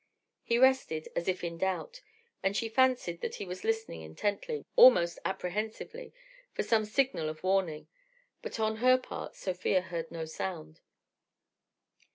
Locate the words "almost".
4.75-5.19